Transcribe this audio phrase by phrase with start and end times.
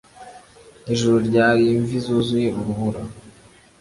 [0.93, 3.01] Ijuru ryari imvi zuzuye urubura